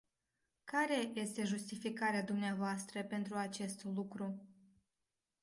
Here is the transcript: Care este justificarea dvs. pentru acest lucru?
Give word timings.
Care 0.63 1.09
este 1.13 1.43
justificarea 1.43 2.23
dvs. 2.23 2.85
pentru 3.09 3.35
acest 3.35 3.83
lucru? 3.83 4.39